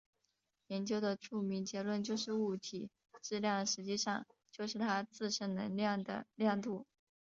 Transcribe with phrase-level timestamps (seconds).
[0.65, 2.89] 研究的著名结论就是物体
[3.21, 6.87] 质量实际上就是它自身能量的量度。